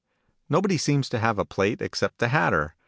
Nobody 0.49 0.79
seems 0.79 1.09
to 1.09 1.19
have 1.19 1.37
a 1.37 1.45
plate 1.45 1.79
except 1.79 2.17
the 2.17 2.29
Hatter. 2.29 2.73